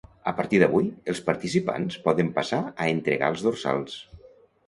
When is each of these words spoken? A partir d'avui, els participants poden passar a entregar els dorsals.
A 0.29 0.31
partir 0.37 0.59
d'avui, 0.61 0.87
els 1.13 1.19
participants 1.27 1.99
poden 2.07 2.33
passar 2.39 2.61
a 2.85 2.87
entregar 2.95 3.29
els 3.35 3.47
dorsals. 3.49 4.01